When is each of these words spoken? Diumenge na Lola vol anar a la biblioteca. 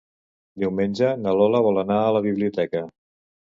Diumenge 0.63 1.09
na 1.27 1.35
Lola 1.41 1.63
vol 1.69 1.79
anar 1.83 2.01
a 2.07 2.11
la 2.19 2.25
biblioteca. 2.29 2.85